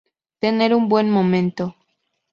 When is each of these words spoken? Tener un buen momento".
Tener 0.39 0.73
un 0.73 0.89
buen 0.89 1.11
momento". 1.11 1.75